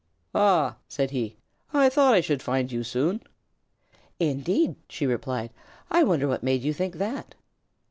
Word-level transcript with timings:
"Ah!" 0.33 0.77
said 0.87 1.11
he. 1.11 1.35
"I 1.75 1.87
thought 1.87 2.15
I 2.15 2.21
should 2.21 2.41
find 2.41 2.71
you 2.71 2.83
soon." 2.83 3.21
"Indeed?" 4.19 4.75
she 4.89 5.05
replied. 5.05 5.51
"I 5.91 6.03
wonder 6.03 6.27
what 6.27 6.41
made 6.41 6.63
you 6.63 6.73
think 6.73 6.95
that?" 6.97 7.35